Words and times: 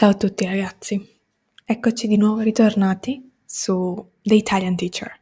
Ciao 0.00 0.12
a 0.12 0.14
tutti 0.14 0.46
ragazzi, 0.46 1.20
eccoci 1.62 2.08
di 2.08 2.16
nuovo 2.16 2.40
ritornati 2.40 3.32
su 3.44 4.12
The 4.22 4.34
Italian 4.34 4.74
Teacher. 4.74 5.12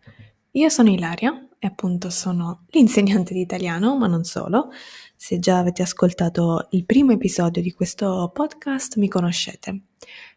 Io 0.52 0.68
sono 0.68 0.88
Ilaria 0.88 1.48
e 1.58 1.66
appunto 1.66 2.10
sono 2.10 2.64
l'insegnante 2.68 3.34
di 3.34 3.40
italiano, 3.40 3.96
ma 3.96 4.06
non 4.06 4.22
solo. 4.22 4.70
Se 5.16 5.40
già 5.40 5.58
avete 5.58 5.82
ascoltato 5.82 6.68
il 6.70 6.84
primo 6.84 7.10
episodio 7.10 7.60
di 7.60 7.72
questo 7.72 8.30
podcast 8.32 8.98
mi 8.98 9.08
conoscete. 9.08 9.80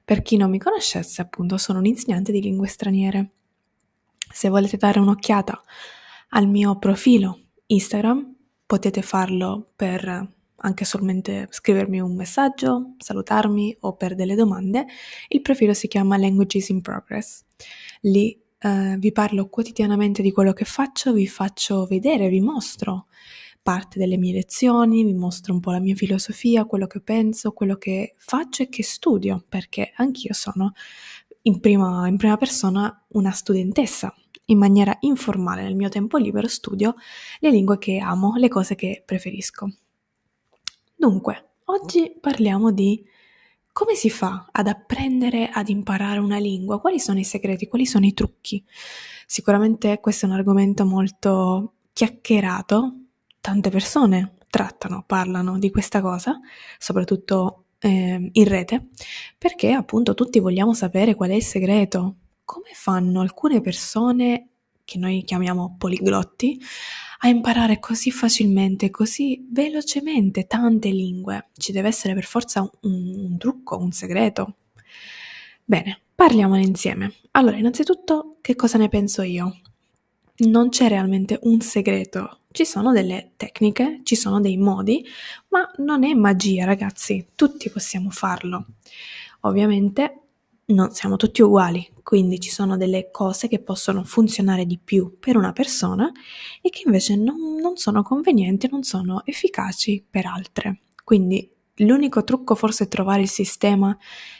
Per 0.04 0.24
chi 0.24 0.38
non 0.38 0.50
mi 0.50 0.58
conoscesse, 0.58 1.22
appunto, 1.22 1.60
sono 1.60 1.78
un 1.78 1.86
insegnante 1.86 2.32
di 2.32 2.42
lingue 2.42 2.68
straniere. 2.68 3.34
Se 4.34 4.50
volete 4.50 4.78
dare 4.78 4.98
un'occhiata 4.98 5.62
al 6.30 6.48
mio 6.48 6.80
profilo 6.80 7.42
Instagram, 7.68 8.38
potete 8.66 9.04
farlo 9.04 9.72
per 9.76 10.40
anche 10.62 10.86
solamente 10.86 11.48
scrivermi 11.50 12.00
un 12.00 12.16
messaggio, 12.16 12.96
salutarmi 12.98 13.78
o 13.82 13.96
per 13.96 14.16
delle 14.16 14.36
domande. 14.36 14.86
Il 15.28 15.42
profilo 15.42 15.74
si 15.74 15.88
chiama 15.88 16.18
Languages 16.18 16.70
in 16.70 16.82
Progress. 16.82 17.44
Lì 18.02 18.40
eh, 18.60 18.96
vi 18.98 19.12
parlo 19.12 19.48
quotidianamente 19.50 20.22
di 20.22 20.32
quello 20.32 20.54
che 20.54 20.66
faccio, 20.66 21.14
vi 21.14 21.28
faccio 21.28 21.86
vedere, 21.86 22.30
vi 22.30 22.42
mostro 22.42 23.08
parte 23.62 24.00
delle 24.00 24.18
mie 24.18 24.34
lezioni, 24.34 25.04
vi 25.04 25.14
mostro 25.14 25.54
un 25.54 25.60
po' 25.60 25.72
la 25.72 25.80
mia 25.80 25.96
filosofia, 25.96 26.66
quello 26.66 26.88
che 26.88 27.02
penso, 27.02 27.52
quello 27.52 27.76
che 27.76 28.16
faccio 28.18 28.64
e 28.64 28.70
che 28.70 28.84
studio, 28.84 29.44
perché 29.48 29.92
anch'io 29.96 30.34
sono 30.34 30.74
in 31.44 31.60
prima, 31.60 32.08
in 32.08 32.18
prima 32.18 32.38
persona 32.38 33.04
una 33.10 33.32
studentessa. 33.32 34.14
In 34.46 34.58
maniera 34.58 34.96
informale 35.02 35.62
nel 35.64 35.76
mio 35.76 35.90
tempo 35.90 36.18
libero 36.18 36.48
studio 36.48 36.96
le 37.40 37.52
lingue 37.52 37.78
che 37.78 38.00
amo, 38.00 38.36
le 38.36 38.50
cose 38.50 38.76
che 38.76 39.02
preferisco. 39.06 39.72
Dunque, 41.02 41.54
oggi 41.66 42.16
parliamo 42.22 42.72
di 42.72 43.04
come 43.72 43.96
si 43.96 44.12
fa 44.12 44.50
ad 44.52 44.68
apprendere 44.68 45.50
ad 45.50 45.68
imparare 45.68 46.20
una 46.20 46.38
lingua, 46.38 46.80
quali 46.80 47.00
sono 47.00 47.18
i 47.18 47.24
segreti, 47.24 47.68
quali 47.68 47.88
sono 47.88 48.06
i 48.06 48.14
trucchi. 48.14 48.64
Sicuramente 49.26 50.00
questo 50.00 50.28
è 50.28 50.30
un 50.30 50.36
argomento 50.36 50.86
molto 50.86 51.74
chiacchierato, 51.92 53.06
tante 53.42 53.72
persone 53.72 54.36
trattano, 54.48 55.04
parlano 55.08 55.58
di 55.58 55.72
questa 55.72 56.02
cosa, 56.02 56.40
soprattutto 56.78 57.64
eh, 57.80 58.30
in 58.32 58.48
rete, 58.48 58.90
perché 59.40 59.72
appunto 59.72 60.14
tutti 60.14 60.38
vogliamo 60.38 60.76
sapere 60.76 61.16
qual 61.16 61.32
è 61.32 61.34
il 61.34 61.44
segreto. 61.44 62.18
Come 62.46 62.70
fanno 62.74 63.22
alcune 63.22 63.60
persone, 63.60 64.51
che 64.92 64.98
noi 64.98 65.24
chiamiamo 65.24 65.76
poliglotti, 65.78 66.60
a 67.20 67.30
imparare 67.30 67.80
così 67.80 68.12
facilmente, 68.12 68.90
così 68.90 69.48
velocemente 69.50 70.48
tante 70.48 70.90
lingue. 70.90 71.52
Ci 71.56 71.72
deve 71.72 71.88
essere 71.88 72.14
per 72.14 72.26
forza 72.26 72.60
un, 72.60 72.70
un 72.82 73.38
trucco, 73.38 73.78
un 73.78 73.94
segreto. 73.94 74.56
Bene, 75.64 76.02
parliamone 76.14 76.64
insieme. 76.64 77.14
Allora, 77.32 77.56
innanzitutto, 77.56 78.38
che 78.42 78.56
cosa 78.56 78.78
ne 78.78 78.90
penso 78.90 79.22
io? 79.22 79.62
Non 80.40 80.68
c'è 80.68 80.90
realmente 80.90 81.40
un 81.44 81.62
segreto, 81.62 82.40
ci 82.52 82.66
sono 82.66 82.92
delle 82.92 83.32
tecniche, 83.38 84.02
ci 84.04 84.18
sono 84.18 84.42
dei 84.42 84.58
modi, 84.58 85.06
ma 85.50 85.72
non 85.78 86.04
è 86.04 86.14
magia, 86.14 86.66
ragazzi, 86.66 87.28
tutti 87.36 87.70
possiamo 87.70 88.10
farlo. 88.10 88.66
Ovviamente 89.42 90.22
non 90.74 90.92
siamo 90.92 91.16
tutti 91.16 91.42
uguali, 91.42 91.88
quindi 92.04 92.40
ci 92.40 92.50
sono 92.50 92.78
delle 92.78 93.10
cose 93.12 93.48
che 93.48 93.60
possono 93.60 94.04
funzionare 94.04 94.66
di 94.66 94.78
più 94.78 95.18
per 95.20 95.38
una 95.38 95.54
persona 95.54 96.12
e 96.62 96.70
che 96.70 96.84
invece 96.86 97.16
non, 97.16 97.56
non 97.56 97.78
sono 97.78 98.04
convenienti, 98.04 98.68
non 98.70 98.84
sono 98.84 99.24
efficaci 99.26 100.06
per 100.10 100.26
altre. 100.26 100.82
Quindi 101.04 101.50
l'unico 101.76 102.24
trucco 102.24 102.56
forse 102.56 102.86
è 102.86 102.88
trovare 102.88 103.22
il 103.22 103.30
sistema 103.30 103.98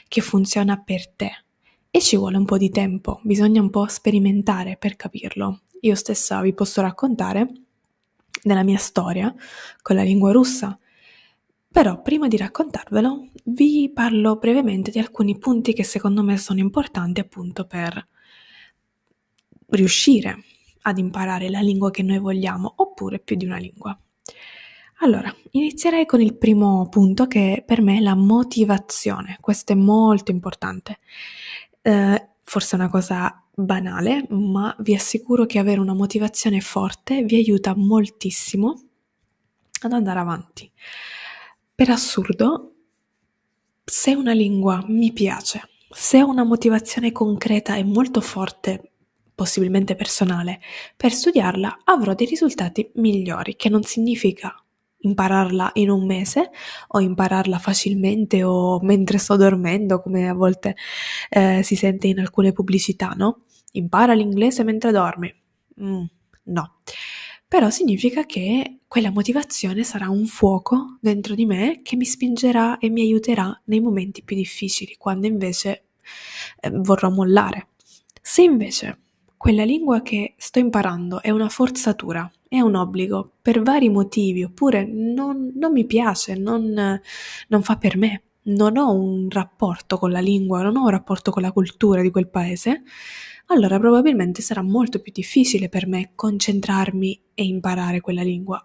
che 0.08 0.20
funziona 0.20 0.76
per 0.76 1.08
te 1.08 1.44
e 1.90 2.00
ci 2.00 2.16
vuole 2.16 2.36
un 2.36 2.44
po' 2.44 2.56
di 2.56 2.70
tempo, 2.70 3.20
bisogna 3.22 3.60
un 3.60 3.70
po' 3.70 3.86
sperimentare 3.86 4.76
per 4.76 4.96
capirlo. 4.96 5.60
Io 5.80 5.94
stessa 5.94 6.40
vi 6.40 6.54
posso 6.54 6.80
raccontare 6.80 7.48
della 8.42 8.62
mia 8.62 8.78
storia 8.78 9.34
con 9.82 9.96
la 9.96 10.02
lingua 10.02 10.32
russa 10.32 10.78
però 11.72 12.02
prima 12.02 12.28
di 12.28 12.36
raccontarvelo 12.36 13.30
vi 13.44 13.90
parlo 13.92 14.36
brevemente 14.36 14.90
di 14.90 14.98
alcuni 14.98 15.38
punti 15.38 15.72
che 15.72 15.84
secondo 15.84 16.22
me 16.22 16.36
sono 16.36 16.60
importanti 16.60 17.20
appunto 17.20 17.66
per 17.66 18.08
riuscire 19.70 20.44
ad 20.82 20.98
imparare 20.98 21.48
la 21.48 21.60
lingua 21.60 21.90
che 21.90 22.02
noi 22.02 22.18
vogliamo 22.18 22.74
oppure 22.76 23.18
più 23.20 23.36
di 23.36 23.46
una 23.46 23.56
lingua. 23.56 23.98
Allora, 24.98 25.34
inizierei 25.52 26.04
con 26.04 26.20
il 26.20 26.36
primo 26.36 26.88
punto 26.90 27.26
che 27.26 27.64
per 27.66 27.80
me 27.80 27.96
è 27.96 28.00
la 28.00 28.14
motivazione. 28.14 29.38
Questo 29.40 29.72
è 29.72 29.74
molto 29.74 30.30
importante. 30.30 30.98
Eh, 31.80 32.28
forse 32.42 32.76
è 32.76 32.78
una 32.78 32.90
cosa 32.90 33.42
banale, 33.54 34.26
ma 34.28 34.74
vi 34.80 34.94
assicuro 34.94 35.46
che 35.46 35.58
avere 35.58 35.80
una 35.80 35.94
motivazione 35.94 36.60
forte 36.60 37.24
vi 37.24 37.36
aiuta 37.36 37.74
moltissimo 37.74 38.80
ad 39.80 39.92
andare 39.92 40.20
avanti. 40.20 40.70
Per 41.74 41.88
assurdo, 41.88 42.74
se 43.82 44.14
una 44.14 44.32
lingua 44.32 44.84
mi 44.88 45.10
piace, 45.10 45.62
se 45.90 46.22
ho 46.22 46.28
una 46.28 46.44
motivazione 46.44 47.12
concreta 47.12 47.76
e 47.76 47.82
molto 47.82 48.20
forte, 48.20 48.92
possibilmente 49.34 49.94
personale, 49.94 50.60
per 50.94 51.12
studiarla, 51.12 51.80
avrò 51.84 52.12
dei 52.12 52.26
risultati 52.26 52.90
migliori, 52.96 53.56
che 53.56 53.70
non 53.70 53.82
significa 53.84 54.54
impararla 54.98 55.70
in 55.74 55.88
un 55.88 56.04
mese 56.04 56.50
o 56.88 57.00
impararla 57.00 57.58
facilmente 57.58 58.44
o 58.44 58.78
mentre 58.82 59.16
sto 59.16 59.36
dormendo, 59.36 60.02
come 60.02 60.28
a 60.28 60.34
volte 60.34 60.76
eh, 61.30 61.62
si 61.62 61.74
sente 61.74 62.06
in 62.06 62.20
alcune 62.20 62.52
pubblicità, 62.52 63.14
no? 63.16 63.44
Impara 63.72 64.12
l'inglese 64.12 64.62
mentre 64.62 64.90
dormi. 64.92 65.34
Mm, 65.80 66.04
no 66.44 66.76
però 67.52 67.68
significa 67.68 68.24
che 68.24 68.78
quella 68.88 69.10
motivazione 69.10 69.84
sarà 69.84 70.08
un 70.08 70.24
fuoco 70.24 70.96
dentro 71.02 71.34
di 71.34 71.44
me 71.44 71.80
che 71.82 71.96
mi 71.96 72.06
spingerà 72.06 72.78
e 72.78 72.88
mi 72.88 73.02
aiuterà 73.02 73.60
nei 73.64 73.80
momenti 73.80 74.22
più 74.22 74.34
difficili, 74.34 74.96
quando 74.96 75.26
invece 75.26 75.82
eh, 76.58 76.70
vorrò 76.70 77.10
mollare. 77.10 77.66
Se 78.22 78.40
invece 78.40 79.00
quella 79.36 79.64
lingua 79.64 80.00
che 80.00 80.32
sto 80.38 80.60
imparando 80.60 81.20
è 81.20 81.28
una 81.28 81.50
forzatura, 81.50 82.32
è 82.48 82.58
un 82.60 82.74
obbligo 82.74 83.32
per 83.42 83.60
vari 83.60 83.90
motivi, 83.90 84.44
oppure 84.44 84.86
non, 84.86 85.52
non 85.54 85.72
mi 85.72 85.84
piace, 85.84 86.34
non, 86.34 86.98
non 87.48 87.62
fa 87.62 87.76
per 87.76 87.98
me, 87.98 88.22
non 88.44 88.78
ho 88.78 88.94
un 88.94 89.28
rapporto 89.28 89.98
con 89.98 90.10
la 90.10 90.20
lingua, 90.20 90.62
non 90.62 90.78
ho 90.78 90.84
un 90.84 90.88
rapporto 90.88 91.30
con 91.30 91.42
la 91.42 91.52
cultura 91.52 92.00
di 92.00 92.10
quel 92.10 92.30
paese, 92.30 92.82
allora 93.52 93.78
probabilmente 93.78 94.42
sarà 94.42 94.62
molto 94.62 95.00
più 95.00 95.12
difficile 95.12 95.68
per 95.68 95.86
me 95.86 96.12
concentrarmi 96.14 97.22
e 97.34 97.44
imparare 97.44 98.00
quella 98.00 98.22
lingua. 98.22 98.64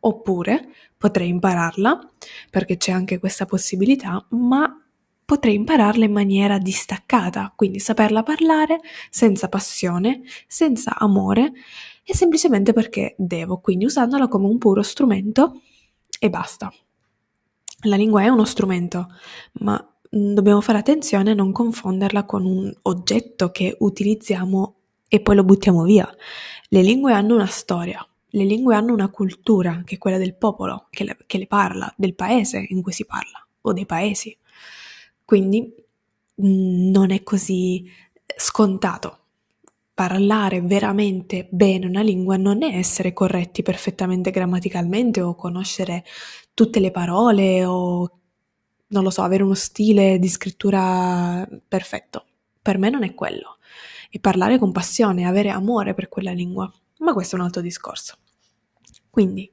Oppure 0.00 0.68
potrei 0.96 1.28
impararla, 1.28 2.12
perché 2.50 2.76
c'è 2.76 2.92
anche 2.92 3.18
questa 3.18 3.46
possibilità, 3.46 4.24
ma 4.30 4.78
potrei 5.24 5.54
impararla 5.54 6.04
in 6.04 6.12
maniera 6.12 6.58
distaccata, 6.58 7.52
quindi 7.56 7.78
saperla 7.78 8.22
parlare 8.22 8.80
senza 9.08 9.48
passione, 9.48 10.22
senza 10.46 10.96
amore 10.98 11.52
e 12.04 12.14
semplicemente 12.14 12.72
perché 12.74 13.14
devo, 13.16 13.60
quindi 13.60 13.86
usandola 13.86 14.28
come 14.28 14.46
un 14.46 14.58
puro 14.58 14.82
strumento 14.82 15.62
e 16.18 16.28
basta. 16.28 16.70
La 17.86 17.96
lingua 17.96 18.22
è 18.22 18.28
uno 18.28 18.44
strumento, 18.44 19.08
ma 19.60 19.93
dobbiamo 20.14 20.60
fare 20.60 20.78
attenzione 20.78 21.32
a 21.32 21.34
non 21.34 21.50
confonderla 21.50 22.24
con 22.24 22.46
un 22.46 22.72
oggetto 22.82 23.50
che 23.50 23.76
utilizziamo 23.80 24.74
e 25.08 25.20
poi 25.20 25.34
lo 25.34 25.44
buttiamo 25.44 25.82
via. 25.82 26.08
Le 26.68 26.82
lingue 26.82 27.12
hanno 27.12 27.34
una 27.34 27.46
storia, 27.46 28.06
le 28.28 28.44
lingue 28.44 28.76
hanno 28.76 28.92
una 28.92 29.08
cultura, 29.08 29.82
che 29.84 29.96
è 29.96 29.98
quella 29.98 30.18
del 30.18 30.36
popolo 30.36 30.86
che 30.90 31.04
le, 31.04 31.16
che 31.26 31.38
le 31.38 31.46
parla, 31.46 31.92
del 31.96 32.14
paese 32.14 32.64
in 32.68 32.80
cui 32.80 32.92
si 32.92 33.04
parla, 33.04 33.44
o 33.62 33.72
dei 33.72 33.86
paesi. 33.86 34.36
Quindi 35.24 35.74
mm, 36.42 36.90
non 36.90 37.10
è 37.10 37.22
così 37.24 37.84
scontato. 38.36 39.18
Parlare 39.94 40.60
veramente 40.60 41.46
bene 41.50 41.86
una 41.86 42.02
lingua 42.02 42.36
non 42.36 42.62
è 42.62 42.76
essere 42.76 43.12
corretti 43.12 43.62
perfettamente 43.62 44.30
grammaticalmente 44.30 45.20
o 45.20 45.36
conoscere 45.36 46.04
tutte 46.52 46.80
le 46.80 46.90
parole 46.90 47.64
o 47.64 48.18
non 48.88 49.02
lo 49.02 49.10
so, 49.10 49.22
avere 49.22 49.42
uno 49.42 49.54
stile 49.54 50.18
di 50.18 50.28
scrittura 50.28 51.46
perfetto. 51.66 52.26
Per 52.60 52.78
me 52.78 52.90
non 52.90 53.02
è 53.02 53.14
quello. 53.14 53.58
E 54.10 54.20
parlare 54.20 54.58
con 54.58 54.72
passione, 54.72 55.26
avere 55.26 55.50
amore 55.50 55.94
per 55.94 56.08
quella 56.08 56.32
lingua. 56.32 56.70
Ma 56.98 57.12
questo 57.12 57.36
è 57.36 57.38
un 57.38 57.44
altro 57.44 57.60
discorso. 57.60 58.16
Quindi, 59.10 59.50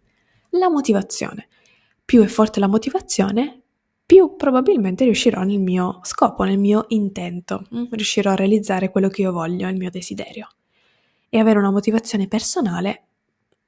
la 0.51 0.69
motivazione. 0.69 1.47
Più 2.03 2.21
è 2.21 2.27
forte 2.27 2.59
la 2.59 2.67
motivazione, 2.67 3.61
più 4.05 4.35
probabilmente 4.35 5.05
riuscirò 5.05 5.41
nel 5.43 5.59
mio 5.59 5.99
scopo, 6.03 6.43
nel 6.43 6.59
mio 6.59 6.85
intento. 6.89 7.65
Mm? 7.73 7.85
Riuscirò 7.91 8.31
a 8.31 8.35
realizzare 8.35 8.91
quello 8.91 9.07
che 9.07 9.21
io 9.21 9.31
voglio, 9.31 9.69
il 9.69 9.77
mio 9.77 9.89
desiderio. 9.89 10.49
E 11.29 11.39
avere 11.39 11.59
una 11.59 11.71
motivazione 11.71 12.27
personale 12.27 13.05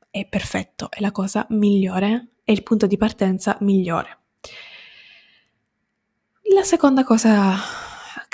è 0.09 0.25
perfetto, 0.27 0.91
è 0.91 0.99
la 0.99 1.11
cosa 1.11 1.47
migliore, 1.51 2.33
è 2.43 2.51
il 2.51 2.61
punto 2.61 2.85
di 2.85 2.97
partenza 2.97 3.57
migliore 3.61 4.17
la 6.53 6.63
seconda 6.63 7.03
cosa 7.03 7.55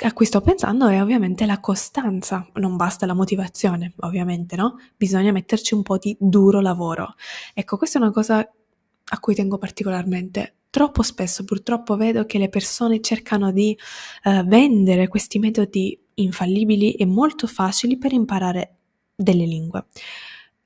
a 0.02 0.12
cui 0.12 0.24
sto 0.24 0.40
pensando 0.40 0.88
è 0.88 1.02
ovviamente 1.02 1.46
la 1.46 1.60
costanza, 1.60 2.48
non 2.54 2.76
basta 2.76 3.06
la 3.06 3.14
motivazione, 3.14 3.92
ovviamente, 4.00 4.56
no? 4.56 4.76
Bisogna 4.96 5.32
metterci 5.32 5.74
un 5.74 5.82
po' 5.82 5.98
di 5.98 6.16
duro 6.18 6.60
lavoro. 6.60 7.14
Ecco, 7.54 7.76
questa 7.76 7.98
è 7.98 8.02
una 8.02 8.10
cosa 8.10 8.38
a 8.38 9.20
cui 9.20 9.34
tengo 9.34 9.58
particolarmente. 9.58 10.54
Troppo 10.70 11.02
spesso 11.02 11.44
purtroppo 11.44 11.96
vedo 11.96 12.24
che 12.26 12.38
le 12.38 12.48
persone 12.48 13.00
cercano 13.00 13.50
di 13.52 13.76
uh, 14.24 14.44
vendere 14.44 15.08
questi 15.08 15.38
metodi 15.38 15.98
infallibili 16.14 16.92
e 16.94 17.04
molto 17.06 17.46
facili 17.46 17.98
per 17.98 18.12
imparare 18.12 18.76
delle 19.14 19.44
lingue. 19.44 19.86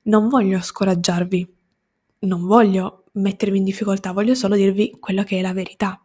Non 0.03 0.29
voglio 0.29 0.61
scoraggiarvi, 0.61 1.53
non 2.19 2.45
voglio 2.45 3.05
mettervi 3.13 3.57
in 3.57 3.63
difficoltà, 3.63 4.11
voglio 4.11 4.35
solo 4.35 4.55
dirvi 4.55 4.95
quello 4.99 5.23
che 5.23 5.39
è 5.39 5.41
la 5.41 5.53
verità. 5.53 5.99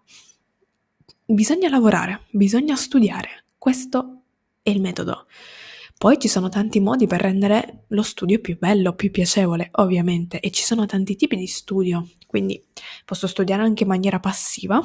Bisogna 1.32 1.68
lavorare, 1.68 2.22
bisogna 2.32 2.74
studiare, 2.74 3.44
questo 3.56 4.22
è 4.62 4.70
il 4.70 4.80
metodo. 4.80 5.26
Poi 5.96 6.18
ci 6.18 6.26
sono 6.26 6.48
tanti 6.48 6.80
modi 6.80 7.06
per 7.06 7.20
rendere 7.20 7.84
lo 7.90 8.02
studio 8.02 8.40
più 8.40 8.58
bello, 8.58 8.94
più 8.94 9.12
piacevole, 9.12 9.68
ovviamente, 9.74 10.40
e 10.40 10.50
ci 10.50 10.64
sono 10.64 10.86
tanti 10.86 11.14
tipi 11.14 11.36
di 11.36 11.46
studio, 11.46 12.08
quindi 12.26 12.60
posso 13.04 13.28
studiare 13.28 13.62
anche 13.62 13.84
in 13.84 13.90
maniera 13.90 14.18
passiva 14.18 14.80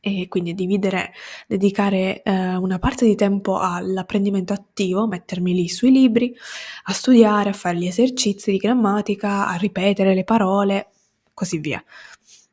e 0.00 0.26
quindi 0.26 0.54
dividere, 0.54 1.12
dedicare 1.46 2.20
eh, 2.22 2.56
una 2.56 2.80
parte 2.80 3.04
di 3.04 3.14
tempo 3.14 3.60
all'apprendimento 3.60 4.52
attivo, 4.52 5.06
mettermi 5.06 5.54
lì 5.54 5.68
sui 5.68 5.92
libri, 5.92 6.34
a 6.86 6.92
studiare, 6.92 7.50
a 7.50 7.52
fare 7.52 7.76
gli 7.76 7.86
esercizi 7.86 8.50
di 8.50 8.56
grammatica, 8.56 9.46
a 9.46 9.54
ripetere 9.54 10.14
le 10.14 10.24
parole, 10.24 10.88
così 11.32 11.58
via. 11.58 11.80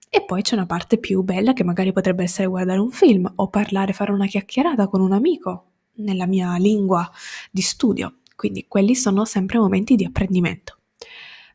E 0.09 0.23
poi 0.23 0.41
c'è 0.41 0.55
una 0.55 0.65
parte 0.65 0.97
più 0.97 1.21
bella 1.23 1.53
che 1.53 1.63
magari 1.63 1.91
potrebbe 1.91 2.23
essere 2.23 2.47
guardare 2.47 2.79
un 2.79 2.91
film 2.91 3.31
o 3.35 3.49
parlare, 3.49 3.93
fare 3.93 4.11
una 4.11 4.27
chiacchierata 4.27 4.87
con 4.87 5.01
un 5.01 5.11
amico 5.11 5.71
nella 5.95 6.25
mia 6.25 6.55
lingua 6.57 7.09
di 7.51 7.61
studio. 7.61 8.19
Quindi 8.35 8.65
quelli 8.67 8.95
sono 8.95 9.25
sempre 9.25 9.59
momenti 9.59 9.95
di 9.95 10.05
apprendimento. 10.05 10.79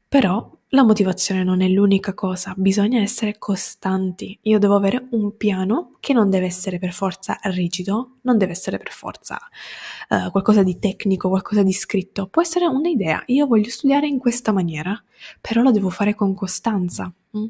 Però 0.09 0.51
la 0.73 0.85
motivazione 0.85 1.43
non 1.43 1.63
è 1.63 1.69
l'unica 1.69 2.15
cosa, 2.15 2.55
bisogna 2.57 3.01
essere 3.01 3.39
costanti. 3.39 4.39
Io 4.43 4.61
devo 4.61 4.77
avere 4.77 5.09
un 5.11 5.37
piano 5.37 5.97
che 5.99 6.13
non 6.13 6.31
deve 6.31 6.47
essere 6.47 6.79
per 6.79 6.93
forza 6.93 7.39
rigido, 7.43 8.19
non 8.23 8.39
deve 8.39 8.53
essere 8.53 8.79
per 8.79 8.93
forza 8.93 9.37
uh, 10.11 10.31
qualcosa 10.31 10.63
di 10.63 10.79
tecnico, 10.79 11.29
qualcosa 11.29 11.65
di 11.65 11.73
scritto. 11.73 12.29
Può 12.29 12.43
essere 12.43 12.67
un'idea, 12.67 13.23
io 13.27 13.47
voglio 13.47 13.69
studiare 13.69 14.07
in 14.07 14.19
questa 14.19 14.53
maniera, 14.53 15.01
però 15.41 15.63
lo 15.63 15.73
devo 15.73 15.91
fare 15.91 16.15
con 16.15 16.35
costanza. 16.35 17.13
Mm? 17.37 17.47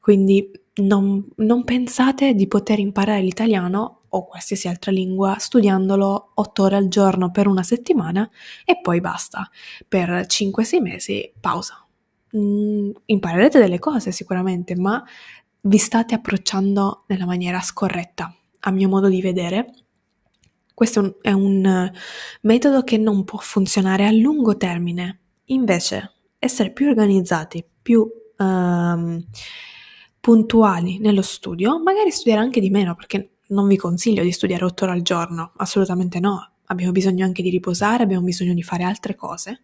Quindi 0.00 0.50
non, 0.82 1.28
non 1.36 1.62
pensate 1.62 2.34
di 2.34 2.48
poter 2.48 2.80
imparare 2.80 3.22
l'italiano 3.22 4.00
o 4.08 4.26
qualsiasi 4.26 4.66
altra 4.66 4.90
lingua 4.90 5.36
studiandolo 5.38 6.32
8 6.34 6.62
ore 6.62 6.76
al 6.76 6.88
giorno 6.88 7.30
per 7.30 7.46
una 7.46 7.62
settimana 7.62 8.28
e 8.64 8.80
poi 8.80 9.00
basta. 9.00 9.48
Per 9.86 10.26
5-6 10.28 10.80
mesi 10.80 11.32
pausa 11.38 11.82
mh, 12.30 12.38
mm, 12.38 12.90
imparerete 13.06 13.58
delle 13.58 13.78
cose 13.78 14.12
sicuramente, 14.12 14.76
ma 14.76 15.02
vi 15.62 15.78
state 15.78 16.14
approcciando 16.14 17.04
nella 17.08 17.26
maniera 17.26 17.60
scorretta, 17.60 18.34
a 18.60 18.70
mio 18.70 18.88
modo 18.88 19.08
di 19.08 19.20
vedere. 19.20 19.72
Questo 20.74 21.00
è 21.00 21.02
un, 21.02 21.14
è 21.22 21.32
un 21.32 21.92
metodo 22.42 22.82
che 22.82 22.98
non 22.98 23.24
può 23.24 23.38
funzionare 23.38 24.06
a 24.06 24.12
lungo 24.12 24.56
termine. 24.56 25.20
Invece, 25.46 26.12
essere 26.38 26.72
più 26.72 26.88
organizzati, 26.88 27.64
più 27.82 28.00
uh, 28.00 29.24
puntuali 30.20 30.98
nello 30.98 31.22
studio, 31.22 31.82
magari 31.82 32.10
studiare 32.10 32.40
anche 32.40 32.60
di 32.60 32.70
meno, 32.70 32.94
perché 32.94 33.38
non 33.48 33.66
vi 33.66 33.76
consiglio 33.76 34.22
di 34.22 34.32
studiare 34.32 34.64
otto 34.64 34.84
ore 34.84 34.92
al 34.92 35.02
giorno, 35.02 35.52
assolutamente 35.56 36.20
no. 36.20 36.52
Abbiamo 36.66 36.92
bisogno 36.92 37.24
anche 37.24 37.42
di 37.42 37.50
riposare, 37.50 38.02
abbiamo 38.02 38.24
bisogno 38.24 38.52
di 38.52 38.62
fare 38.62 38.84
altre 38.84 39.14
cose, 39.14 39.62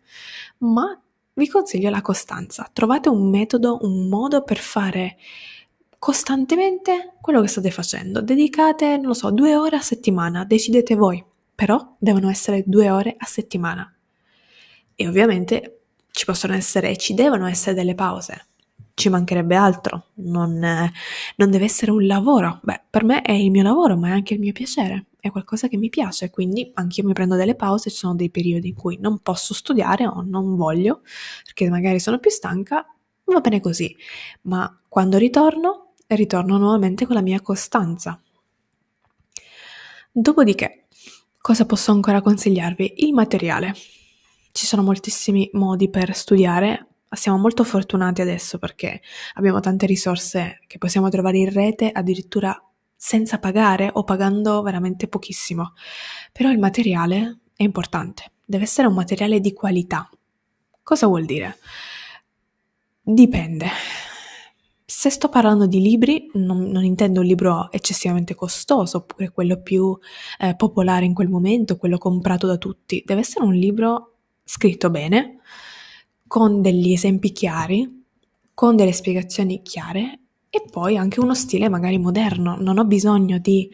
ma 0.58 0.98
vi 1.34 1.48
consiglio 1.48 1.90
la 1.90 2.00
costanza. 2.00 2.68
Trovate 2.72 3.08
un 3.08 3.28
metodo, 3.28 3.78
un 3.82 4.08
modo 4.08 4.42
per 4.42 4.58
fare 4.58 5.16
costantemente 5.98 7.14
quello 7.20 7.40
che 7.40 7.48
state 7.48 7.70
facendo. 7.70 8.20
Dedicate, 8.20 8.96
non 8.96 9.06
lo 9.06 9.14
so, 9.14 9.30
due 9.30 9.56
ore 9.56 9.76
a 9.76 9.80
settimana, 9.80 10.44
decidete 10.44 10.94
voi, 10.94 11.24
però 11.54 11.96
devono 11.98 12.30
essere 12.30 12.62
due 12.66 12.90
ore 12.90 13.14
a 13.16 13.26
settimana. 13.26 13.92
E 14.94 15.08
ovviamente 15.08 15.80
ci 16.10 16.24
possono 16.24 16.54
essere, 16.54 16.96
ci 16.96 17.14
devono 17.14 17.46
essere 17.46 17.74
delle 17.74 17.94
pause. 17.94 18.46
Ci 18.94 19.08
mancherebbe 19.08 19.56
altro, 19.56 20.10
non, 20.14 20.58
non 21.36 21.50
deve 21.50 21.64
essere 21.64 21.90
un 21.90 22.06
lavoro. 22.06 22.60
Beh, 22.62 22.82
per 22.88 23.04
me 23.04 23.22
è 23.22 23.32
il 23.32 23.50
mio 23.50 23.62
lavoro, 23.62 23.96
ma 23.96 24.08
è 24.08 24.12
anche 24.12 24.34
il 24.34 24.40
mio 24.40 24.52
piacere 24.52 25.06
è 25.24 25.30
qualcosa 25.30 25.68
che 25.68 25.78
mi 25.78 25.88
piace, 25.88 26.28
quindi 26.28 26.70
anch'io 26.74 27.02
mi 27.02 27.14
prendo 27.14 27.34
delle 27.34 27.54
pause, 27.54 27.88
ci 27.88 27.96
sono 27.96 28.14
dei 28.14 28.28
periodi 28.28 28.68
in 28.68 28.74
cui 28.74 28.98
non 29.00 29.20
posso 29.20 29.54
studiare 29.54 30.06
o 30.06 30.20
non 30.20 30.54
voglio, 30.54 31.00
perché 31.44 31.70
magari 31.70 31.98
sono 31.98 32.18
più 32.18 32.28
stanca, 32.28 32.84
va 33.24 33.40
bene 33.40 33.58
così, 33.58 33.96
ma 34.42 34.78
quando 34.86 35.16
ritorno, 35.16 35.94
ritorno 36.08 36.58
nuovamente 36.58 37.06
con 37.06 37.14
la 37.14 37.22
mia 37.22 37.40
costanza. 37.40 38.20
Dopodiché, 40.12 40.88
cosa 41.40 41.64
posso 41.64 41.90
ancora 41.90 42.20
consigliarvi? 42.20 42.92
Il 42.96 43.14
materiale. 43.14 43.74
Ci 44.52 44.66
sono 44.66 44.82
moltissimi 44.82 45.48
modi 45.54 45.88
per 45.88 46.14
studiare, 46.14 46.93
siamo 47.14 47.38
molto 47.38 47.64
fortunati 47.64 48.20
adesso 48.20 48.58
perché 48.58 49.00
abbiamo 49.34 49.60
tante 49.60 49.86
risorse 49.86 50.60
che 50.66 50.78
possiamo 50.78 51.08
trovare 51.08 51.38
in 51.38 51.52
rete, 51.52 51.90
addirittura 51.90 52.56
senza 52.96 53.38
pagare 53.38 53.90
o 53.92 54.04
pagando 54.04 54.62
veramente 54.62 55.08
pochissimo. 55.08 55.72
Però 56.32 56.50
il 56.50 56.58
materiale 56.58 57.40
è 57.56 57.62
importante, 57.62 58.32
deve 58.44 58.64
essere 58.64 58.88
un 58.88 58.94
materiale 58.94 59.40
di 59.40 59.52
qualità. 59.52 60.08
Cosa 60.82 61.06
vuol 61.06 61.24
dire? 61.24 61.58
Dipende. 63.02 63.68
Se 64.86 65.10
sto 65.10 65.28
parlando 65.28 65.66
di 65.66 65.80
libri, 65.80 66.30
non, 66.34 66.70
non 66.70 66.84
intendo 66.84 67.20
un 67.20 67.26
libro 67.26 67.70
eccessivamente 67.72 68.34
costoso 68.34 68.98
oppure 68.98 69.30
quello 69.30 69.60
più 69.60 69.98
eh, 70.38 70.54
popolare 70.56 71.04
in 71.04 71.14
quel 71.14 71.28
momento, 71.28 71.76
quello 71.76 71.98
comprato 71.98 72.46
da 72.46 72.56
tutti. 72.56 73.02
Deve 73.04 73.20
essere 73.20 73.44
un 73.44 73.54
libro 73.54 74.16
scritto 74.44 74.90
bene, 74.90 75.40
con 76.26 76.62
degli 76.62 76.92
esempi 76.92 77.32
chiari, 77.32 78.04
con 78.54 78.76
delle 78.76 78.92
spiegazioni 78.92 79.62
chiare 79.62 80.20
e 80.48 80.64
poi 80.70 80.96
anche 80.96 81.20
uno 81.20 81.34
stile 81.34 81.68
magari 81.68 81.98
moderno. 81.98 82.56
Non 82.56 82.78
ho 82.78 82.84
bisogno 82.84 83.38
di 83.38 83.68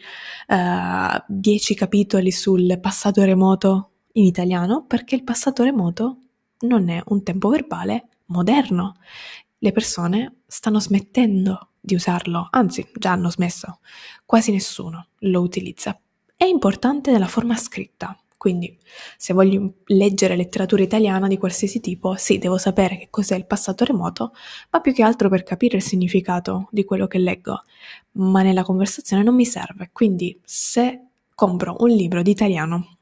uh, 0.47 1.23
dieci 1.27 1.75
capitoli 1.75 2.31
sul 2.31 2.79
passato 2.81 3.23
remoto 3.23 3.91
in 4.13 4.25
italiano 4.25 4.85
perché 4.85 5.15
il 5.15 5.23
passato 5.23 5.63
remoto 5.63 6.17
non 6.61 6.89
è 6.89 7.01
un 7.07 7.23
tempo 7.23 7.49
verbale 7.49 8.07
moderno. 8.25 8.95
Le 9.59 9.71
persone 9.71 10.41
stanno 10.47 10.79
smettendo 10.79 11.69
di 11.79 11.95
usarlo, 11.95 12.47
anzi 12.49 12.87
già 12.93 13.11
hanno 13.11 13.29
smesso. 13.29 13.79
Quasi 14.25 14.51
nessuno 14.51 15.07
lo 15.19 15.41
utilizza. 15.41 15.99
È 16.35 16.45
importante 16.45 17.11
nella 17.11 17.27
forma 17.27 17.55
scritta, 17.55 18.17
quindi, 18.41 18.75
se 19.17 19.35
voglio 19.35 19.75
leggere 19.85 20.35
letteratura 20.35 20.81
italiana 20.81 21.27
di 21.27 21.37
qualsiasi 21.37 21.79
tipo, 21.79 22.15
sì, 22.15 22.39
devo 22.39 22.57
sapere 22.57 22.97
che 22.97 23.07
cos'è 23.11 23.35
il 23.35 23.45
passato 23.45 23.85
remoto, 23.85 24.33
ma 24.71 24.79
più 24.79 24.93
che 24.93 25.03
altro 25.03 25.29
per 25.29 25.43
capire 25.43 25.77
il 25.77 25.83
significato 25.83 26.67
di 26.71 26.83
quello 26.83 27.05
che 27.05 27.19
leggo. 27.19 27.61
Ma 28.13 28.41
nella 28.41 28.63
conversazione 28.63 29.21
non 29.21 29.35
mi 29.35 29.45
serve. 29.45 29.91
Quindi, 29.93 30.41
se 30.43 31.09
compro 31.35 31.75
un 31.81 31.89
libro 31.89 32.23
di 32.23 32.31
italiano, 32.31 32.97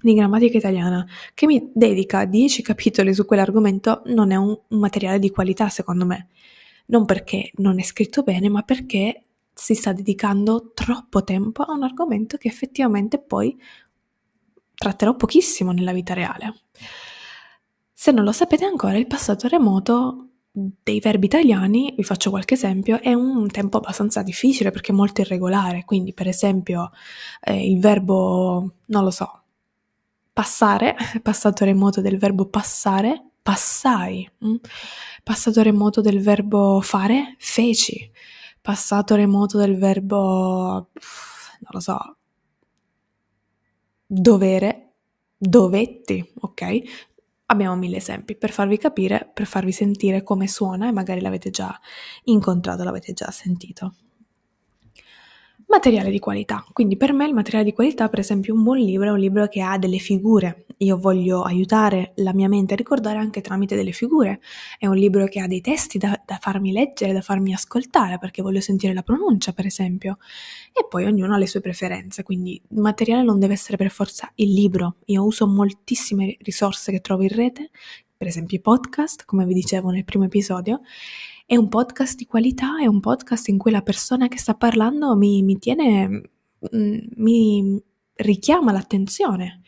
di 0.00 0.14
grammatica 0.14 0.58
italiana, 0.58 1.06
che 1.32 1.46
mi 1.46 1.70
dedica 1.72 2.24
10 2.24 2.62
capitoli 2.62 3.14
su 3.14 3.24
quell'argomento, 3.24 4.02
non 4.06 4.32
è 4.32 4.34
un, 4.34 4.58
un 4.66 4.78
materiale 4.80 5.20
di 5.20 5.30
qualità, 5.30 5.68
secondo 5.68 6.04
me. 6.04 6.26
Non 6.86 7.04
perché 7.04 7.52
non 7.58 7.78
è 7.78 7.84
scritto 7.84 8.24
bene, 8.24 8.48
ma 8.48 8.62
perché 8.62 9.26
si 9.54 9.74
sta 9.74 9.92
dedicando 9.92 10.72
troppo 10.74 11.22
tempo 11.22 11.62
a 11.62 11.72
un 11.72 11.84
argomento 11.84 12.36
che 12.36 12.48
effettivamente 12.48 13.20
poi 13.20 13.56
tratterò 14.82 15.14
pochissimo 15.14 15.70
nella 15.70 15.92
vita 15.92 16.12
reale. 16.12 16.62
Se 17.92 18.10
non 18.10 18.24
lo 18.24 18.32
sapete 18.32 18.64
ancora, 18.64 18.96
il 18.98 19.06
passato 19.06 19.46
remoto 19.46 20.26
dei 20.50 20.98
verbi 20.98 21.26
italiani, 21.26 21.94
vi 21.96 22.02
faccio 22.02 22.30
qualche 22.30 22.54
esempio, 22.54 23.00
è 23.00 23.14
un 23.14 23.48
tempo 23.48 23.76
abbastanza 23.76 24.24
difficile 24.24 24.72
perché 24.72 24.90
è 24.90 24.94
molto 24.94 25.20
irregolare, 25.20 25.84
quindi 25.84 26.12
per 26.12 26.26
esempio 26.26 26.90
eh, 27.42 27.64
il 27.64 27.78
verbo, 27.78 28.72
non 28.86 29.04
lo 29.04 29.12
so, 29.12 29.42
passare, 30.32 30.96
passato 31.22 31.64
remoto 31.64 32.00
del 32.00 32.18
verbo 32.18 32.46
passare, 32.46 33.34
passai, 33.40 34.28
mm? 34.44 34.56
passato 35.22 35.62
remoto 35.62 36.00
del 36.00 36.20
verbo 36.20 36.80
fare, 36.80 37.36
feci, 37.38 38.10
passato 38.60 39.14
remoto 39.14 39.58
del 39.58 39.78
verbo, 39.78 40.18
non 40.18 41.70
lo 41.70 41.80
so, 41.80 42.16
dovere, 44.12 44.96
dovetti, 45.38 46.32
ok? 46.40 46.80
Abbiamo 47.46 47.76
mille 47.76 47.96
esempi 47.96 48.36
per 48.36 48.50
farvi 48.50 48.76
capire, 48.76 49.30
per 49.32 49.46
farvi 49.46 49.72
sentire 49.72 50.22
come 50.22 50.46
suona 50.48 50.88
e 50.88 50.92
magari 50.92 51.20
l'avete 51.20 51.50
già 51.50 51.78
incontrato, 52.24 52.84
l'avete 52.84 53.14
già 53.14 53.30
sentito. 53.30 53.94
Materiale 55.72 56.10
di 56.10 56.18
qualità. 56.18 56.62
Quindi 56.70 56.98
per 56.98 57.14
me 57.14 57.24
il 57.24 57.32
materiale 57.32 57.64
di 57.64 57.72
qualità, 57.72 58.10
per 58.10 58.18
esempio, 58.18 58.52
un 58.52 58.62
buon 58.62 58.76
libro 58.76 59.06
è 59.06 59.10
un 59.10 59.18
libro 59.18 59.48
che 59.48 59.62
ha 59.62 59.78
delle 59.78 59.96
figure. 59.96 60.66
Io 60.76 60.98
voglio 60.98 61.40
aiutare 61.40 62.12
la 62.16 62.34
mia 62.34 62.46
mente 62.46 62.74
a 62.74 62.76
ricordare 62.76 63.16
anche 63.16 63.40
tramite 63.40 63.74
delle 63.74 63.92
figure. 63.92 64.42
È 64.78 64.86
un 64.86 64.96
libro 64.96 65.26
che 65.28 65.40
ha 65.40 65.46
dei 65.46 65.62
testi 65.62 65.96
da, 65.96 66.20
da 66.26 66.36
farmi 66.42 66.72
leggere, 66.72 67.14
da 67.14 67.22
farmi 67.22 67.54
ascoltare, 67.54 68.18
perché 68.18 68.42
voglio 68.42 68.60
sentire 68.60 68.92
la 68.92 69.02
pronuncia, 69.02 69.52
per 69.52 69.64
esempio. 69.64 70.18
E 70.74 70.86
poi 70.86 71.06
ognuno 71.06 71.34
ha 71.34 71.38
le 71.38 71.46
sue 71.46 71.62
preferenze, 71.62 72.22
quindi 72.22 72.60
il 72.68 72.78
materiale 72.78 73.22
non 73.22 73.38
deve 73.38 73.54
essere 73.54 73.78
per 73.78 73.90
forza 73.90 74.30
il 74.34 74.52
libro. 74.52 74.96
Io 75.06 75.24
uso 75.24 75.46
moltissime 75.46 76.36
risorse 76.40 76.92
che 76.92 77.00
trovo 77.00 77.22
in 77.22 77.30
rete, 77.30 77.70
per 78.14 78.26
esempio 78.26 78.58
i 78.58 78.60
podcast, 78.60 79.24
come 79.24 79.46
vi 79.46 79.54
dicevo 79.54 79.88
nel 79.88 80.04
primo 80.04 80.26
episodio, 80.26 80.82
è 81.46 81.56
un 81.56 81.68
podcast 81.68 82.16
di 82.16 82.26
qualità, 82.26 82.78
è 82.80 82.86
un 82.86 83.00
podcast 83.00 83.48
in 83.48 83.58
cui 83.58 83.70
la 83.70 83.82
persona 83.82 84.28
che 84.28 84.38
sta 84.38 84.54
parlando 84.54 85.16
mi, 85.16 85.42
mi 85.42 85.58
tiene, 85.58 86.08
mm, 86.74 86.98
mi 87.16 87.82
richiama 88.14 88.72
l'attenzione. 88.72 89.62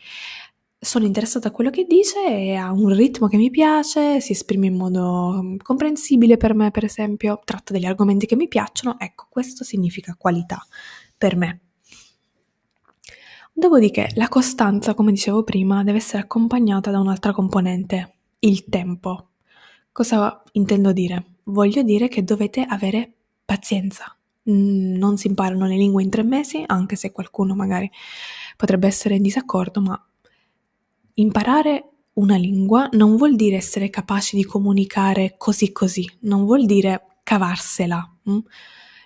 Sono 0.78 1.07
interessata 1.07 1.49
a 1.49 1.50
quello 1.50 1.71
che 1.71 1.85
dice 1.85 2.54
ha 2.57 2.71
un 2.71 2.95
ritmo 2.95 3.26
che 3.26 3.38
mi 3.38 3.50
piace, 3.50 4.21
si 4.21 4.33
esprime 4.33 4.66
in 4.66 4.76
modo 4.76 5.57
comprensibile 5.62 6.37
per 6.37 6.54
me, 6.54 6.71
per 6.71 6.85
esempio, 6.85 7.40
tratta 7.43 7.73
degli 7.73 7.87
argomenti 7.87 8.26
che 8.26 8.37
mi 8.37 8.49
piacciono. 8.49 8.99
Ecco, 8.99 9.26
questo 9.31 9.64
significa 9.64 10.14
qualità 10.19 10.64
per 11.16 11.37
me. 11.37 11.61
Dopodiché 13.57 14.11
la 14.16 14.28
costanza, 14.28 14.95
come 14.95 15.12
dicevo 15.12 15.45
prima, 15.45 15.85
deve 15.85 15.99
essere 15.99 16.23
accompagnata 16.23 16.90
da 16.90 16.99
un'altra 16.99 17.33
componente, 17.33 18.16
il 18.40 18.64
tempo. 18.64 19.31
Cosa 19.93 20.43
intendo 20.52 20.93
dire? 20.93 21.34
Voglio 21.44 21.82
dire 21.82 22.08
che 22.08 22.24
dovete 22.24 22.62
avere 22.62 23.12
pazienza. 23.44 24.16
Mm, 24.50 24.96
non 24.96 25.16
si 25.16 25.28
imparano 25.28 25.66
le 25.66 25.76
lingue 25.76 26.02
in 26.02 26.10
tre 26.10 26.22
mesi, 26.22 26.62
anche 26.66 26.96
se 26.96 27.12
qualcuno 27.12 27.54
magari 27.54 27.90
potrebbe 28.56 28.86
essere 28.86 29.16
in 29.16 29.22
disaccordo, 29.22 29.80
ma 29.80 30.06
imparare 31.14 31.88
una 32.14 32.36
lingua 32.36 32.88
non 32.92 33.16
vuol 33.16 33.34
dire 33.34 33.56
essere 33.56 33.90
capaci 33.90 34.36
di 34.36 34.44
comunicare 34.44 35.34
così 35.36 35.72
così, 35.72 36.08
non 36.20 36.44
vuol 36.44 36.64
dire 36.64 37.18
cavarsela. 37.22 38.08
Mm? 38.30 38.38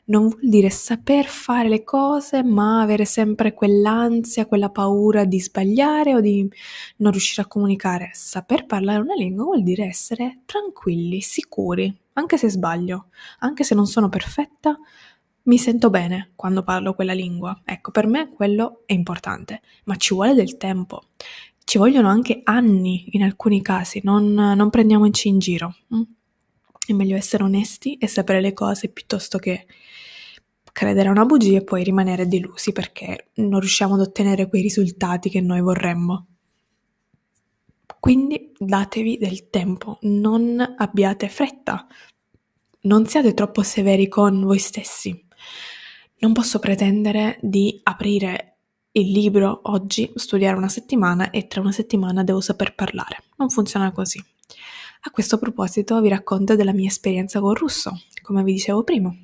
non 0.09 0.29
vuol 0.29 0.49
dire 0.49 0.71
saper 0.71 1.27
fare 1.27 1.69
le 1.69 1.85
cose, 1.85 2.43
ma 2.43 2.81
avere 2.81 3.05
sempre 3.05 3.55
quell'ansia, 3.55 4.47
quella 4.47 4.71
paura 4.71 5.25
di 5.25 5.41
sbagliare 5.41 6.15
o 6.15 6.21
di 6.21 6.49
non 6.97 7.13
riuscire 7.13 7.43
a 7.43 7.47
comunicare. 7.47 8.11
Saper 8.13 8.67
parlare 8.67 9.01
una 9.01 9.15
lingua 9.15 9.45
vuol 9.45 9.63
dire 9.63 9.85
essere 9.85 10.41
tranquilli, 10.45 11.21
sicuri, 11.21 11.95
anche 12.19 12.37
se 12.37 12.51
sbaglio, 12.51 13.07
anche 13.41 13.65
se 13.65 13.75
non 13.75 13.87
sono 13.87 14.09
perfetta, 14.09 14.77
mi 15.45 15.57
sento 15.57 15.89
bene 15.89 16.33
quando 16.35 16.63
parlo 16.63 16.95
quella 16.95 17.15
lingua. 17.15 17.63
Ecco, 17.65 17.91
per 17.91 18.07
me 18.07 18.31
quello 18.31 18.83
è 18.87 18.93
importante, 18.93 19.63
ma 19.85 19.97
ci 19.97 20.15
vuole 20.15 20.35
del 20.35 20.57
tempo. 20.57 21.03
Ci 21.65 21.79
vogliono 21.79 22.09
anche 22.09 22.41
anni 22.45 23.09
in 23.13 23.23
alcuni 23.23 23.63
casi, 23.63 24.01
non, 24.03 24.33
non 24.33 24.71
prendiamoci 24.71 25.29
in 25.29 25.39
giro. 25.39 25.75
Mm? 25.95 26.03
È 26.87 26.93
meglio 26.93 27.17
essere 27.17 27.45
onesti 27.45 27.97
e 27.97 28.07
sapere 28.07 28.41
le 28.41 28.53
cose 28.53 28.89
piuttosto 28.89 29.39
che 29.39 29.67
credere 30.73 31.09
a 31.09 31.13
una 31.13 31.25
bugia 31.25 31.59
e 31.59 31.65
poi 31.65 31.83
rimanere 31.83 32.27
delusi 32.27 32.73
perché 32.73 33.31
non 33.35 33.61
riusciamo 33.61 33.95
ad 33.95 34.01
ottenere 34.01 34.49
quei 34.49 34.63
risultati 34.63 35.29
che 35.29 35.41
noi 35.41 35.61
vorremmo. 35.61 36.27
Quindi 38.01 38.53
datevi 38.57 39.19
del 39.19 39.51
tempo, 39.51 39.99
non 40.03 40.75
abbiate 40.79 41.29
fretta, 41.29 41.87
non 42.89 43.05
siate 43.07 43.35
troppo 43.35 43.63
severi 43.63 44.09
con 44.09 44.41
voi 44.41 44.59
stessi. 44.59 45.27
Non 46.21 46.33
posso 46.33 46.59
pretendere 46.59 47.39
di 47.43 47.79
aprire 47.83 48.57
il 48.93 49.13
libro 49.13 49.61
oggi, 49.65 50.11
studiare 50.15 50.57
una 50.57 50.71
settimana 50.71 51.29
e 51.29 51.47
tra 51.47 51.61
una 51.61 51.71
settimana 51.71 52.25
devo 52.25 52.41
saper 52.41 52.75
parlare. 52.75 53.25
Non 53.37 53.51
funziona 53.51 53.93
così. 53.93 54.19
A 55.03 55.11
questo 55.11 55.37
proposito 55.37 56.01
vi 56.01 56.09
racconto 56.09 56.57
della 56.57 56.73
mia 56.73 56.89
esperienza 56.89 57.41
con 57.41 57.51
il 57.51 57.59
russo, 57.59 57.93
come 58.23 58.43
vi 58.43 58.55
dicevo 58.55 58.83
prima. 58.83 59.15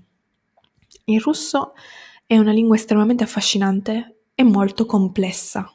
Il 1.07 1.21
russo 1.23 1.73
è 2.27 2.37
una 2.37 2.53
lingua 2.53 2.77
estremamente 2.77 3.25
affascinante 3.25 4.25
e 4.35 4.45
molto 4.45 4.85
complessa. 4.85 5.75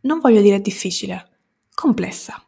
Non 0.00 0.18
voglio 0.18 0.42
dire 0.42 0.60
difficile, 0.60 1.38
complessa. 1.72 2.44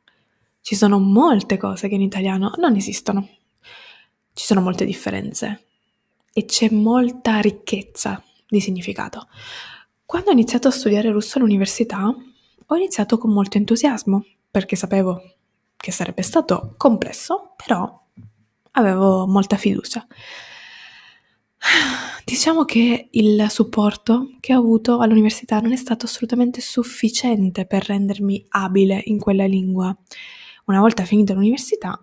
Ci 0.60 0.74
sono 0.74 0.98
molte 0.98 1.56
cose 1.58 1.88
che 1.88 1.94
in 1.94 2.02
italiano 2.02 2.54
non 2.56 2.74
esistono. 2.74 3.28
Ci 4.40 4.46
sono 4.46 4.62
molte 4.62 4.86
differenze 4.86 5.66
e 6.32 6.46
c'è 6.46 6.70
molta 6.70 7.40
ricchezza 7.40 8.24
di 8.48 8.58
significato. 8.58 9.28
Quando 10.06 10.30
ho 10.30 10.32
iniziato 10.32 10.66
a 10.66 10.70
studiare 10.70 11.10
russo 11.10 11.36
all'università, 11.36 12.06
ho 12.66 12.74
iniziato 12.74 13.18
con 13.18 13.32
molto 13.34 13.58
entusiasmo 13.58 14.24
perché 14.50 14.76
sapevo 14.76 15.20
che 15.76 15.92
sarebbe 15.92 16.22
stato 16.22 16.72
complesso, 16.78 17.52
però 17.54 18.02
avevo 18.70 19.26
molta 19.26 19.58
fiducia. 19.58 20.06
Diciamo 22.24 22.64
che 22.64 23.08
il 23.10 23.46
supporto 23.50 24.36
che 24.40 24.54
ho 24.54 24.58
avuto 24.58 25.00
all'università 25.00 25.60
non 25.60 25.72
è 25.72 25.76
stato 25.76 26.06
assolutamente 26.06 26.62
sufficiente 26.62 27.66
per 27.66 27.84
rendermi 27.84 28.46
abile 28.48 29.02
in 29.04 29.18
quella 29.18 29.44
lingua. 29.44 29.94
Una 30.64 30.80
volta 30.80 31.04
finita 31.04 31.34
l'università 31.34 32.02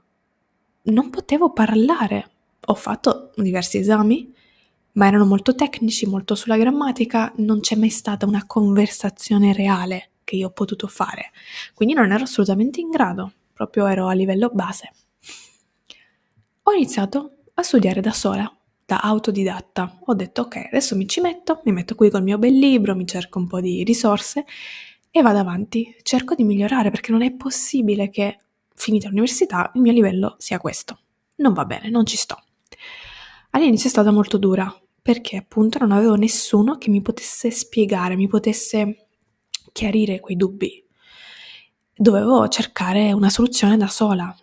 non 0.87 1.09
potevo 1.09 1.51
parlare. 1.51 2.29
Ho 2.65 2.75
fatto 2.75 3.31
diversi 3.35 3.77
esami, 3.77 4.33
ma 4.93 5.07
erano 5.07 5.25
molto 5.25 5.55
tecnici, 5.55 6.05
molto 6.05 6.35
sulla 6.35 6.57
grammatica, 6.57 7.31
non 7.37 7.59
c'è 7.59 7.75
mai 7.75 7.89
stata 7.89 8.25
una 8.25 8.45
conversazione 8.45 9.53
reale 9.53 10.09
che 10.23 10.35
io 10.35 10.47
ho 10.47 10.51
potuto 10.51 10.87
fare. 10.87 11.31
Quindi 11.73 11.93
non 11.93 12.11
ero 12.11 12.23
assolutamente 12.23 12.81
in 12.81 12.89
grado, 12.89 13.31
proprio 13.53 13.85
ero 13.87 14.07
a 14.07 14.13
livello 14.13 14.49
base. 14.53 14.91
Ho 16.63 16.73
iniziato 16.73 17.37
a 17.53 17.63
studiare 17.63 18.01
da 18.01 18.11
sola 18.11 18.51
da 18.87 19.01
autodidatta. 19.01 19.99
Ho 20.05 20.13
detto 20.13 20.43
ok, 20.43 20.67
adesso 20.67 20.95
mi 20.95 21.07
ci 21.09 21.19
metto, 21.19 21.61
mi 21.65 21.73
metto 21.73 21.93
qui 21.93 22.09
col 22.09 22.23
mio 22.23 22.37
bel 22.37 22.57
libro, 22.57 22.95
mi 22.95 23.05
cerco 23.05 23.37
un 23.37 23.45
po' 23.45 23.59
di 23.59 23.83
risorse 23.83 24.45
e 25.11 25.21
vado 25.21 25.39
avanti. 25.39 25.93
Cerco 26.03 26.35
di 26.35 26.45
migliorare 26.45 26.89
perché 26.89 27.11
non 27.11 27.21
è 27.21 27.33
possibile 27.33 28.09
che 28.09 28.37
finita 28.77 29.09
l'università 29.09 29.71
il 29.73 29.81
mio 29.81 29.91
livello 29.91 30.35
sia 30.37 30.59
questo. 30.59 30.99
Non 31.37 31.53
va 31.53 31.65
bene, 31.65 31.89
non 31.89 32.05
ci 32.05 32.15
sto. 32.15 32.41
All'inizio 33.51 33.87
è 33.87 33.91
stata 33.91 34.11
molto 34.11 34.37
dura 34.37 34.73
perché 35.01 35.37
appunto 35.37 35.79
non 35.79 35.91
avevo 35.91 36.15
nessuno 36.15 36.77
che 36.77 36.89
mi 36.89 37.01
potesse 37.01 37.49
spiegare, 37.49 38.15
mi 38.15 38.27
potesse 38.27 39.07
chiarire 39.71 40.19
quei 40.19 40.35
dubbi. 40.35 40.85
Dovevo 41.95 42.47
cercare 42.47 43.11
una 43.11 43.29
soluzione 43.29 43.77
da 43.77 43.87
sola, 43.87 44.35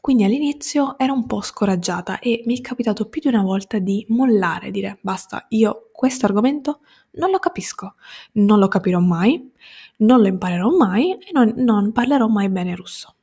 quindi 0.00 0.24
all'inizio 0.24 0.98
ero 0.98 1.12
un 1.12 1.26
po' 1.26 1.40
scoraggiata 1.40 2.18
e 2.18 2.42
mi 2.46 2.58
è 2.58 2.60
capitato 2.60 3.08
più 3.08 3.20
di 3.20 3.28
una 3.28 3.42
volta 3.42 3.78
di 3.78 4.04
mollare, 4.08 4.70
dire 4.70 4.98
basta, 5.00 5.46
io 5.50 5.90
questo 5.92 6.26
argomento 6.26 6.80
non 7.16 7.30
lo 7.30 7.38
capisco, 7.38 7.94
non 8.32 8.58
lo 8.58 8.68
capirò 8.68 8.98
mai, 8.98 9.52
non 9.98 10.20
lo 10.20 10.26
imparerò 10.26 10.70
mai 10.70 11.12
e 11.12 11.30
non, 11.32 11.52
non 11.56 11.92
parlerò 11.92 12.26
mai 12.26 12.48
bene 12.48 12.74
russo. 12.74 13.14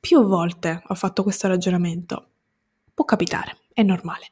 Più 0.00 0.22
volte 0.24 0.82
ho 0.86 0.94
fatto 0.94 1.22
questo 1.22 1.48
ragionamento. 1.48 2.28
Può 2.94 3.04
capitare, 3.04 3.58
è 3.72 3.82
normale. 3.82 4.26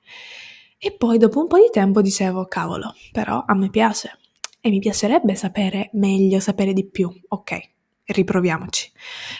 E 0.79 0.93
poi 0.93 1.19
dopo 1.19 1.41
un 1.41 1.47
po' 1.47 1.59
di 1.59 1.69
tempo 1.73 2.01
dicevo, 2.01 2.47
cavolo, 2.47 2.95
però 3.13 3.43
a 3.47 3.55
me 3.55 3.71
piace 3.71 4.19
e 4.61 4.71
mi 4.71 4.79
piacerebbe 4.79 5.35
sapere 5.35 5.91
meglio, 5.95 6.41
sapere 6.41 6.73
di 6.73 6.87
più. 6.87 7.11
Ok, 7.29 7.59
riproviamoci. 8.05 8.93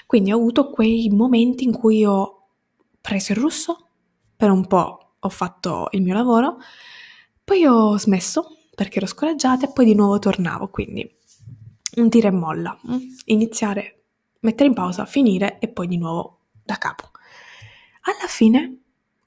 Quindi 0.07 0.33
ho 0.33 0.37
avuto 0.37 0.71
quei 0.71 1.09
momenti 1.11 1.65
in 1.65 1.73
cui 1.73 2.05
ho 2.05 2.49
preso 3.01 3.33
il 3.33 3.39
russo, 3.39 3.89
per 4.37 4.51
un 4.51 4.67
po' 4.67 5.17
ho 5.19 5.29
fatto 5.29 5.89
il 5.93 6.03
mio 6.03 6.15
lavoro, 6.15 6.57
poi 7.45 7.65
ho 7.67 7.97
smesso 7.99 8.57
perché 8.75 8.99
ero 8.99 9.07
scoraggiata 9.07 9.67
e 9.67 9.73
poi 9.73 9.85
di 9.85 9.95
nuovo 9.95 10.19
tornavo, 10.19 10.69
quindi 10.69 11.09
un 11.97 12.09
tira 12.11 12.29
e 12.29 12.33
molla, 12.33 12.79
mm? 12.89 12.97
iniziare, 13.27 14.05
mettere 14.41 14.69
in 14.69 14.75
pausa, 14.75 15.07
finire 15.07 15.59
e 15.59 15.69
poi 15.69 15.87
di 15.87 15.97
nuovo 15.97 16.41
da 16.63 16.77
capo. 16.77 17.11
Alla 18.03 18.29
fine, 18.29 18.79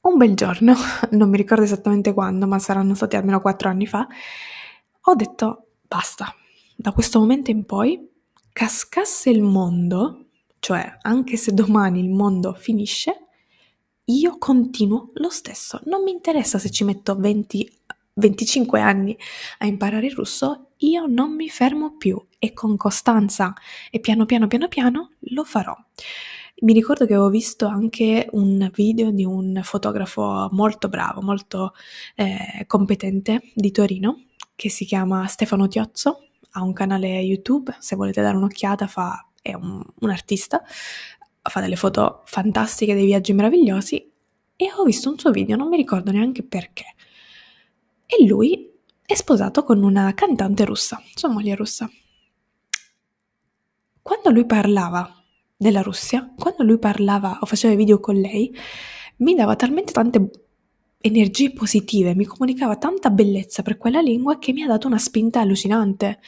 un 0.01 0.17
bel 0.17 0.35
giorno, 0.35 0.75
non 1.11 1.29
mi 1.29 1.37
ricordo 1.37 1.63
esattamente 1.63 2.13
quando, 2.13 2.47
ma 2.47 2.59
saranno 2.59 2.93
stati 2.93 3.15
almeno 3.15 3.41
quattro 3.41 3.69
anni 3.69 3.87
fa, 3.87 4.07
ho 5.01 5.15
detto 5.15 5.67
basta, 5.87 6.33
da 6.75 6.91
questo 6.91 7.19
momento 7.19 7.49
in 7.49 7.65
poi 7.65 8.09
cascasse 8.51 9.29
il 9.29 9.41
mondo, 9.41 10.25
cioè 10.59 10.97
anche 11.01 11.37
se 11.37 11.53
domani 11.53 11.99
il 11.99 12.09
mondo 12.09 12.53
finisce, 12.53 13.27
io 14.05 14.37
continuo 14.37 15.11
lo 15.15 15.29
stesso. 15.29 15.79
Non 15.85 16.03
mi 16.03 16.11
interessa 16.11 16.59
se 16.59 16.69
ci 16.69 16.83
metto 16.83 17.15
20, 17.15 17.76
25 18.17 18.79
anni 18.79 19.17
a 19.59 19.65
imparare 19.65 20.07
il 20.07 20.13
russo, 20.13 20.71
io 20.77 21.05
non 21.07 21.35
mi 21.35 21.49
fermo 21.49 21.97
più 21.97 22.21
e 22.37 22.53
con 22.53 22.77
costanza 22.77 23.53
e 23.89 23.99
piano 23.99 24.25
piano 24.25 24.47
piano 24.47 24.67
piano 24.67 25.11
lo 25.19 25.43
farò. 25.43 25.75
Mi 26.59 26.73
ricordo 26.73 27.05
che 27.05 27.13
avevo 27.13 27.29
visto 27.29 27.67
anche 27.67 28.27
un 28.31 28.69
video 28.73 29.11
di 29.11 29.23
un 29.23 29.59
fotografo 29.63 30.49
molto 30.51 30.89
bravo, 30.89 31.21
molto 31.21 31.73
eh, 32.15 32.63
competente 32.65 33.51
di 33.53 33.71
Torino, 33.71 34.23
che 34.55 34.69
si 34.69 34.85
chiama 34.85 35.27
Stefano 35.27 35.67
Tiozzo, 35.67 36.29
ha 36.51 36.63
un 36.63 36.73
canale 36.73 37.19
YouTube, 37.19 37.75
se 37.79 37.95
volete 37.95 38.23
dare 38.23 38.37
un'occhiata 38.37 38.87
fa, 38.87 39.27
è 39.39 39.53
un, 39.53 39.83
un 39.99 40.09
artista, 40.09 40.63
fa 41.43 41.61
delle 41.61 41.75
foto 41.75 42.23
fantastiche, 42.25 42.95
dei 42.95 43.05
viaggi 43.05 43.33
meravigliosi 43.33 44.11
e 44.55 44.71
ho 44.75 44.83
visto 44.83 45.11
un 45.11 45.19
suo 45.19 45.29
video, 45.29 45.55
non 45.55 45.67
mi 45.67 45.77
ricordo 45.77 46.11
neanche 46.11 46.41
perché. 46.41 46.95
E 48.09 48.25
lui 48.25 48.71
è 49.05 49.13
sposato 49.13 49.65
con 49.65 49.83
una 49.83 50.13
cantante 50.13 50.63
russa, 50.63 51.01
sua 51.13 51.27
moglie 51.27 51.55
russa. 51.55 51.89
Quando 54.01 54.29
lui 54.29 54.45
parlava 54.45 55.13
della 55.57 55.81
Russia, 55.81 56.33
quando 56.37 56.63
lui 56.63 56.79
parlava 56.79 57.39
o 57.41 57.45
faceva 57.45 57.75
video 57.75 57.99
con 57.99 58.15
lei, 58.15 58.49
mi 59.17 59.35
dava 59.35 59.57
talmente 59.57 59.91
tante 59.91 60.29
energie 60.99 61.51
positive, 61.51 62.15
mi 62.15 62.23
comunicava 62.23 62.77
tanta 62.77 63.09
bellezza 63.09 63.61
per 63.61 63.77
quella 63.77 63.99
lingua 63.99 64.39
che 64.39 64.53
mi 64.53 64.63
ha 64.63 64.67
dato 64.67 64.87
una 64.87 64.97
spinta 64.97 65.41
allucinante. 65.41 66.19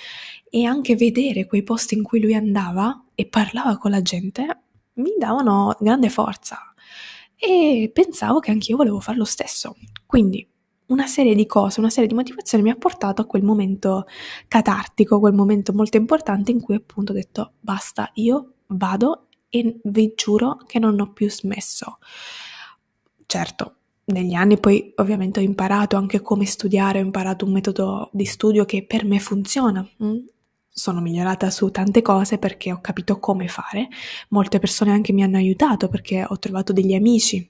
E 0.50 0.66
anche 0.66 0.98
vedere 0.98 1.46
quei 1.46 1.64
posti 1.64 1.96
in 1.96 2.04
cui 2.04 2.20
lui 2.20 2.34
andava 2.34 3.06
e 3.16 3.26
parlava 3.28 3.78
con 3.78 3.92
la 3.92 4.02
gente 4.02 4.64
mi 4.96 5.12
davano 5.18 5.78
grande 5.80 6.10
forza. 6.10 6.58
E 7.36 7.90
pensavo 7.94 8.40
che 8.40 8.52
anch'io 8.52 8.76
volevo 8.76 9.00
fare 9.00 9.18
lo 9.18 9.26
stesso. 9.26 9.78
Quindi 10.06 10.46
una 10.90 11.08
serie 11.08 11.36
di 11.36 11.46
cose, 11.46 11.80
una 11.80 11.90
serie 11.90 12.08
di 12.08 12.16
motivazioni 12.16 12.64
mi 12.64 12.70
ha 12.70 12.76
portato 12.76 13.22
a 13.22 13.26
quel 13.26 13.44
momento 13.44 14.06
catartico, 14.48 15.20
quel 15.20 15.34
momento 15.34 15.74
molto 15.74 15.98
importante 15.98 16.52
in 16.52 16.62
cui 16.62 16.76
appunto 16.76 17.12
ho 17.12 17.16
detto 17.16 17.54
basta, 17.60 18.12
io 18.16 18.54
vado 18.68 19.28
e 19.50 19.80
vi 19.84 20.14
giuro 20.16 20.58
che 20.68 20.80
non 20.80 21.00
ho 21.00 21.12
più 21.12 21.30
smesso. 21.30 21.98
Certo, 23.26 23.76
negli 24.06 24.34
anni 24.34 24.60
poi 24.60 24.94
ovviamente 24.98 25.40
ho 25.40 25.44
imparato 25.44 25.96
anche 25.96 26.22
come 26.22 26.46
studiare, 26.46 27.00
ho 27.00 27.04
imparato 27.04 27.46
un 27.46 27.52
metodo 27.52 28.10
di 28.12 28.26
studio 28.26 28.66
che 28.66 28.86
per 28.86 29.06
me 29.06 29.20
funziona. 29.20 29.88
Mm? 30.04 30.18
Sono 30.68 31.02
migliorata 31.02 31.50
su 31.50 31.70
tante 31.70 32.02
cose 32.02 32.38
perché 32.38 32.72
ho 32.72 32.80
capito 32.80 33.20
come 33.20 33.48
fare. 33.48 33.88
Molte 34.30 34.60
persone 34.60 34.92
anche 34.92 35.14
mi 35.14 35.24
hanno 35.24 35.38
aiutato 35.38 35.90
perché 35.90 36.26
ho 36.28 36.40
trovato 36.40 36.74
degli 36.74 36.94
amici, 36.94 37.48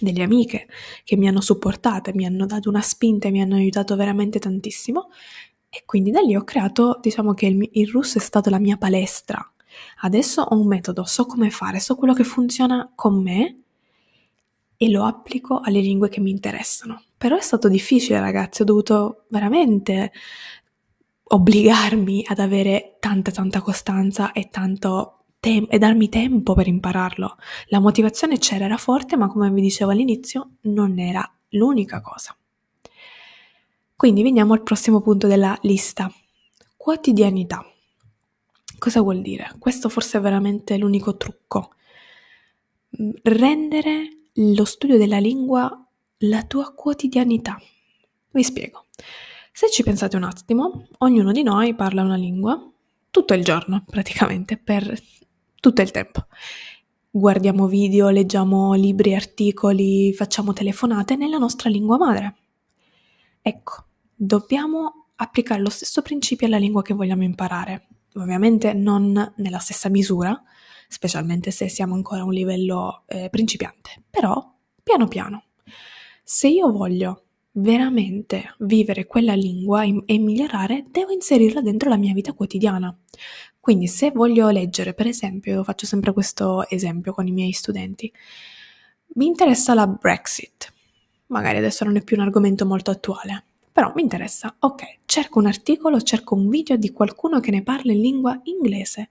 delle 0.00 0.22
amiche 0.22 0.68
che 1.04 1.16
mi 1.16 1.28
hanno 1.28 1.40
supportata, 1.40 2.12
mi 2.14 2.26
hanno 2.26 2.46
dato 2.46 2.68
una 2.68 2.82
spinta 2.82 3.28
e 3.28 3.30
mi 3.30 3.40
hanno 3.40 3.56
aiutato 3.56 3.96
veramente 3.96 4.38
tantissimo. 4.38 5.10
E 5.68 5.82
quindi 5.84 6.10
da 6.10 6.20
lì 6.20 6.34
ho 6.34 6.44
creato, 6.44 6.98
diciamo 7.00 7.34
che 7.34 7.46
il, 7.46 7.68
il 7.72 7.88
russo 7.88 8.18
è 8.18 8.20
stato 8.20 8.50
la 8.50 8.58
mia 8.58 8.76
palestra. 8.76 9.38
Adesso 10.02 10.42
ho 10.42 10.58
un 10.58 10.66
metodo, 10.66 11.04
so 11.04 11.26
come 11.26 11.50
fare, 11.50 11.80
so 11.80 11.94
quello 11.94 12.14
che 12.14 12.24
funziona 12.24 12.90
con 12.94 13.22
me 13.22 13.62
e 14.76 14.90
lo 14.90 15.04
applico 15.04 15.60
alle 15.60 15.80
lingue 15.80 16.08
che 16.08 16.20
mi 16.20 16.30
interessano. 16.30 17.02
Però 17.18 17.36
è 17.36 17.40
stato 17.40 17.68
difficile, 17.68 18.20
ragazzi, 18.20 18.62
ho 18.62 18.64
dovuto 18.64 19.24
veramente 19.28 20.12
obbligarmi 21.30 22.24
ad 22.26 22.38
avere 22.38 22.96
tanta 23.00 23.30
tanta 23.30 23.60
costanza 23.60 24.32
e 24.32 24.48
tanto 24.50 25.17
tem- 25.40 25.66
e 25.70 25.78
darmi 25.78 26.08
tempo 26.08 26.54
per 26.54 26.66
impararlo. 26.66 27.36
La 27.66 27.80
motivazione 27.80 28.38
c'era, 28.38 28.64
era 28.64 28.76
forte, 28.76 29.16
ma 29.16 29.28
come 29.28 29.50
vi 29.50 29.60
dicevo 29.60 29.90
all'inizio, 29.90 30.52
non 30.62 30.98
era 30.98 31.28
l'unica 31.50 32.00
cosa. 32.00 32.36
Quindi 33.96 34.22
veniamo 34.22 34.52
al 34.52 34.62
prossimo 34.62 35.00
punto 35.00 35.26
della 35.26 35.58
lista. 35.62 36.10
Quotidianità. 36.76 37.64
Cosa 38.78 39.00
vuol 39.00 39.22
dire? 39.22 39.54
Questo 39.58 39.88
forse 39.88 40.18
è 40.18 40.20
veramente 40.20 40.76
l'unico 40.76 41.16
trucco. 41.16 41.74
Rendere 43.22 44.08
lo 44.34 44.64
studio 44.64 44.96
della 44.98 45.18
lingua 45.18 45.82
la 46.22 46.44
tua 46.44 46.72
quotidianità. 46.74 47.60
Vi 48.30 48.42
spiego. 48.42 48.86
Se 49.52 49.70
ci 49.70 49.82
pensate 49.82 50.16
un 50.16 50.22
attimo, 50.22 50.86
ognuno 50.98 51.32
di 51.32 51.42
noi 51.42 51.74
parla 51.74 52.02
una 52.02 52.16
lingua 52.16 52.70
tutto 53.10 53.34
il 53.34 53.42
giorno, 53.42 53.84
praticamente, 53.86 54.56
per 54.56 54.96
tutto 55.60 55.82
il 55.82 55.90
tempo. 55.90 56.26
Guardiamo 57.10 57.66
video, 57.66 58.10
leggiamo 58.10 58.74
libri, 58.74 59.14
articoli, 59.14 60.12
facciamo 60.12 60.52
telefonate 60.52 61.16
nella 61.16 61.38
nostra 61.38 61.70
lingua 61.70 61.96
madre. 61.96 62.36
Ecco, 63.40 63.84
dobbiamo 64.14 65.06
applicare 65.16 65.60
lo 65.60 65.70
stesso 65.70 66.02
principio 66.02 66.46
alla 66.46 66.58
lingua 66.58 66.82
che 66.82 66.94
vogliamo 66.94 67.24
imparare. 67.24 67.86
Ovviamente 68.14 68.72
non 68.72 69.32
nella 69.36 69.58
stessa 69.58 69.88
misura, 69.88 70.40
specialmente 70.88 71.50
se 71.50 71.68
siamo 71.68 71.94
ancora 71.94 72.20
a 72.22 72.24
un 72.24 72.32
livello 72.32 73.02
eh, 73.06 73.28
principiante, 73.30 74.02
però 74.08 74.54
piano 74.82 75.08
piano. 75.08 75.44
Se 76.22 76.48
io 76.48 76.70
voglio 76.70 77.24
veramente 77.52 78.54
vivere 78.60 79.06
quella 79.06 79.34
lingua 79.34 79.82
e 79.82 80.18
migliorare, 80.18 80.86
devo 80.90 81.10
inserirla 81.12 81.60
dentro 81.60 81.88
la 81.88 81.96
mia 81.96 82.12
vita 82.12 82.32
quotidiana. 82.32 82.96
Quindi 83.68 83.86
se 83.86 84.12
voglio 84.12 84.48
leggere, 84.48 84.94
per 84.94 85.06
esempio, 85.06 85.52
io 85.52 85.62
faccio 85.62 85.84
sempre 85.84 86.14
questo 86.14 86.66
esempio 86.70 87.12
con 87.12 87.26
i 87.26 87.32
miei 87.32 87.52
studenti, 87.52 88.10
mi 89.16 89.26
interessa 89.26 89.74
la 89.74 89.86
Brexit. 89.86 90.72
Magari 91.26 91.58
adesso 91.58 91.84
non 91.84 91.94
è 91.96 92.02
più 92.02 92.16
un 92.16 92.22
argomento 92.22 92.64
molto 92.64 92.90
attuale, 92.90 93.44
però 93.70 93.92
mi 93.94 94.00
interessa. 94.00 94.56
Ok, 94.60 95.00
cerco 95.04 95.38
un 95.38 95.48
articolo, 95.48 96.00
cerco 96.00 96.34
un 96.34 96.48
video 96.48 96.78
di 96.78 96.92
qualcuno 96.92 97.40
che 97.40 97.50
ne 97.50 97.62
parla 97.62 97.92
in 97.92 98.00
lingua 98.00 98.40
inglese 98.44 99.10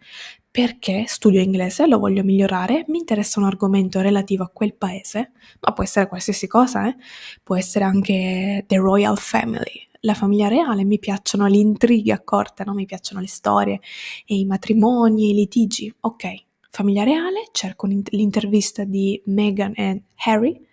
perché 0.58 1.04
studio 1.06 1.40
inglese, 1.40 1.86
lo 1.86 2.00
voglio 2.00 2.24
migliorare, 2.24 2.84
mi 2.88 2.98
interessa 2.98 3.40
un 3.40 3.46
argomento 3.46 4.02
relativo 4.02 4.44
a 4.44 4.50
quel 4.52 4.74
paese, 4.74 5.34
ma 5.60 5.72
può 5.72 5.84
essere 5.84 6.08
qualsiasi 6.08 6.48
cosa, 6.48 6.88
eh? 6.88 6.96
può 7.44 7.56
essere 7.56 7.86
anche 7.86 8.64
The 8.66 8.78
Royal 8.78 9.20
Family, 9.20 9.87
la 10.02 10.14
famiglia 10.14 10.48
reale, 10.48 10.84
mi 10.84 11.00
piacciono 11.00 11.48
le 11.48 11.58
intrighe 11.58 12.12
a 12.12 12.22
corte, 12.22 12.64
no? 12.66 12.74
mi 12.74 12.86
piacciono 12.86 13.22
le 13.22 13.28
storie 13.28 13.80
i 14.28 14.46
matrimoni 14.46 15.30
i 15.30 15.34
litigi. 15.34 15.94
Ok, 16.02 16.46
famiglia 16.70 17.04
reale, 17.04 17.48
cerco 17.52 17.88
l'intervista 17.88 18.84
di 18.84 19.22
Meghan 19.26 19.74
e 19.76 20.04
Harry 20.26 20.66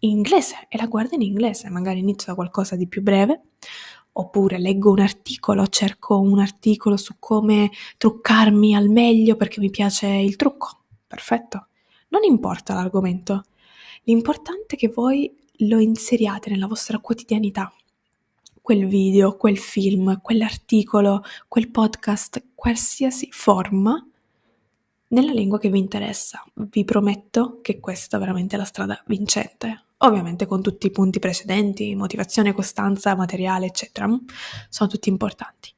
in 0.00 0.10
inglese 0.10 0.66
e 0.68 0.78
la 0.78 0.86
guardo 0.86 1.14
in 1.14 1.22
inglese, 1.22 1.68
magari 1.68 1.98
inizio 1.98 2.28
da 2.28 2.34
qualcosa 2.34 2.76
di 2.76 2.86
più 2.86 3.02
breve 3.02 3.42
oppure 4.12 4.58
leggo 4.58 4.90
un 4.90 5.00
articolo, 5.00 5.66
cerco 5.68 6.18
un 6.18 6.38
articolo 6.40 6.96
su 6.96 7.16
come 7.18 7.70
truccarmi 7.96 8.74
al 8.74 8.88
meglio 8.88 9.36
perché 9.36 9.60
mi 9.60 9.70
piace 9.70 10.06
il 10.06 10.36
trucco. 10.36 10.78
Perfetto. 11.06 11.66
Non 12.08 12.24
importa 12.24 12.74
l'argomento. 12.74 13.44
L'importante 14.04 14.74
è 14.74 14.78
che 14.78 14.88
voi 14.88 15.32
lo 15.58 15.78
inseriate 15.78 16.50
nella 16.50 16.66
vostra 16.66 16.98
quotidianità. 16.98 17.72
Quel 18.70 18.86
video, 18.86 19.36
quel 19.36 19.58
film, 19.58 20.20
quell'articolo, 20.20 21.24
quel 21.48 21.72
podcast, 21.72 22.50
qualsiasi 22.54 23.26
forma 23.32 24.08
nella 25.08 25.32
lingua 25.32 25.58
che 25.58 25.68
vi 25.70 25.80
interessa. 25.80 26.44
Vi 26.54 26.84
prometto 26.84 27.58
che 27.62 27.80
questa 27.80 28.16
è 28.16 28.20
veramente 28.20 28.56
la 28.56 28.62
strada 28.62 29.02
vincente 29.08 29.86
ovviamente 29.96 30.46
con 30.46 30.62
tutti 30.62 30.86
i 30.86 30.92
punti 30.92 31.18
precedenti, 31.18 31.96
motivazione, 31.96 32.52
costanza, 32.52 33.16
materiale, 33.16 33.66
eccetera, 33.66 34.08
sono 34.68 34.88
tutti 34.88 35.08
importanti. 35.08 35.74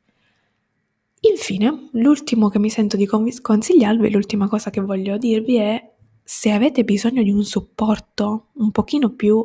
Infine, 1.20 1.88
l'ultimo 1.92 2.50
che 2.50 2.58
mi 2.58 2.68
sento 2.68 2.98
di 2.98 3.06
consigliarvi, 3.06 4.10
l'ultima 4.10 4.48
cosa 4.48 4.68
che 4.68 4.82
voglio 4.82 5.16
dirvi 5.16 5.56
è 5.56 5.94
se 6.22 6.50
avete 6.50 6.84
bisogno 6.84 7.22
di 7.22 7.30
un 7.30 7.42
supporto 7.42 8.48
un 8.56 8.70
pochino 8.70 9.14
più 9.14 9.42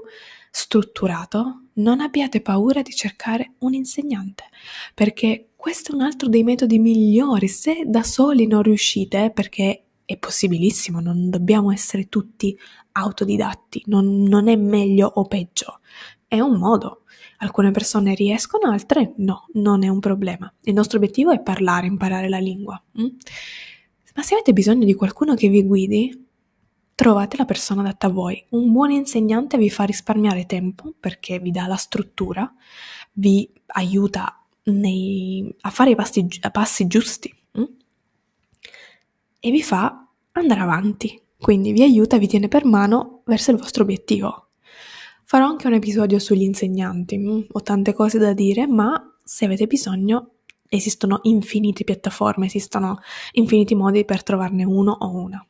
strutturato, 0.52 1.62
non 1.78 2.00
abbiate 2.00 2.42
paura 2.42 2.82
di 2.82 2.92
cercare 2.92 3.54
un 3.60 3.74
insegnante, 3.74 4.46
perché 4.94 5.50
questo 5.56 5.92
è 5.92 5.96
un 5.96 6.02
altro 6.02 6.30
dei 6.30 6.44
metodi 6.44 6.80
migliori. 6.80 7.48
Se 7.48 7.84
da 7.86 8.04
soli 8.04 8.48
non 8.48 8.62
riuscite, 8.62 9.32
perché 9.34 9.84
è 10.06 10.18
possibilissimo, 10.18 11.00
non 11.00 11.30
dobbiamo 11.30 11.72
essere 11.72 12.08
tutti 12.08 12.58
autodidatti, 12.94 13.84
non, 13.88 14.24
non 14.24 14.48
è 14.48 14.56
meglio 14.56 15.12
o 15.16 15.26
peggio, 15.26 15.80
è 16.28 16.40
un 16.40 16.58
modo. 16.58 17.04
Alcune 17.40 17.72
persone 17.72 18.16
riescono, 18.16 18.72
altre 18.72 19.14
no, 19.18 19.46
non 19.54 19.84
è 19.84 19.90
un 19.90 20.00
problema. 20.00 20.52
Il 20.62 20.74
nostro 20.74 20.98
obiettivo 20.98 21.32
è 21.32 21.42
parlare, 21.42 21.86
imparare 21.86 22.30
la 22.30 22.40
lingua. 22.40 22.82
Mm? 23.00 23.08
Ma 24.16 24.24
se 24.24 24.34
avete 24.34 24.54
bisogno 24.54 24.86
di 24.86 24.96
qualcuno 24.96 25.36
che 25.36 25.48
vi 25.48 25.64
guidi, 25.64 26.27
trovate 26.98 27.38
la 27.38 27.46
persona 27.46 27.82
adatta 27.82 28.08
a 28.08 28.10
voi. 28.10 28.44
Un 28.50 28.72
buon 28.72 28.90
insegnante 28.90 29.56
vi 29.60 29.70
fa 29.70 29.84
risparmiare 29.84 30.48
tempo 30.48 30.96
perché 31.00 31.38
vi 31.38 31.52
dà 31.52 31.68
la 31.68 31.76
struttura, 31.76 32.52
vi 33.14 33.48
aiuta 33.68 34.44
nei, 34.64 35.56
a 35.62 35.70
fare 35.70 35.92
i 35.92 35.96
passi, 35.96 36.28
passi 36.52 36.88
giusti 36.88 37.32
e 39.40 39.52
vi 39.52 39.62
fa 39.62 40.08
andare 40.32 40.60
avanti, 40.60 41.22
quindi 41.40 41.72
vi 41.72 41.84
aiuta, 41.84 42.18
vi 42.18 42.28
tiene 42.28 42.48
per 42.48 42.66
mano 42.66 43.22
verso 43.26 43.52
il 43.52 43.58
vostro 43.58 43.84
obiettivo. 43.84 44.48
Farò 45.24 45.46
anche 45.46 45.68
un 45.68 45.74
episodio 45.74 46.18
sugli 46.18 46.42
insegnanti, 46.42 47.18
mm, 47.20 47.42
ho 47.52 47.62
tante 47.62 47.94
cose 47.94 48.18
da 48.18 48.34
dire, 48.34 48.66
ma 48.66 49.16
se 49.24 49.46
avete 49.46 49.68
bisogno 49.68 50.32
esistono 50.68 51.20
infinite 51.24 51.84
piattaforme, 51.84 52.48
esistono 52.48 53.00
infiniti 53.34 53.76
modi 53.76 54.04
per 54.04 54.24
trovarne 54.24 54.64
uno 54.64 54.94
o 55.00 55.16
una. 55.16 55.46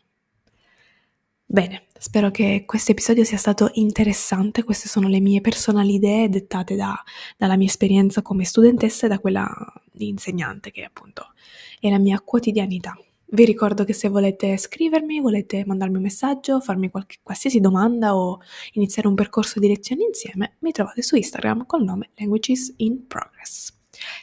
Bene, 1.49 1.87
spero 1.97 2.29
che 2.29 2.63
questo 2.65 2.91
episodio 2.91 3.23
sia 3.23 3.37
stato 3.37 3.69
interessante, 3.75 4.65
queste 4.65 4.89
sono 4.89 5.07
le 5.07 5.21
mie 5.21 5.39
personali 5.39 5.93
idee 5.93 6.27
dettate 6.27 6.75
da, 6.75 7.01
dalla 7.37 7.55
mia 7.55 7.67
esperienza 7.67 8.21
come 8.21 8.43
studentessa 8.43 9.05
e 9.05 9.09
da 9.09 9.17
quella 9.19 9.49
di 9.89 10.09
insegnante 10.09 10.71
che 10.71 10.83
appunto 10.83 11.31
è 11.79 11.89
la 11.89 11.99
mia 11.99 12.19
quotidianità. 12.19 12.99
Vi 13.29 13.45
ricordo 13.45 13.85
che 13.85 13.93
se 13.93 14.09
volete 14.09 14.57
scrivermi, 14.57 15.21
volete 15.21 15.63
mandarmi 15.65 15.95
un 15.95 16.01
messaggio, 16.01 16.59
farmi 16.59 16.89
qualche, 16.89 17.19
qualsiasi 17.23 17.61
domanda 17.61 18.13
o 18.13 18.41
iniziare 18.73 19.07
un 19.07 19.15
percorso 19.15 19.61
di 19.61 19.69
lezioni 19.69 20.03
insieme, 20.03 20.57
mi 20.59 20.73
trovate 20.73 21.01
su 21.01 21.15
Instagram 21.15 21.65
col 21.65 21.85
nome 21.85 22.09
Languages 22.15 22.73
in 22.77 23.07
Progress. 23.07 23.73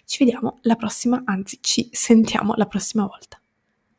Ci 0.05 0.25
vediamo 0.25 0.59
la 0.63 0.77
prossima, 0.77 1.23
anzi 1.25 1.57
ci 1.63 1.89
sentiamo 1.91 2.53
la 2.57 2.67
prossima 2.67 3.07
volta. 3.07 3.39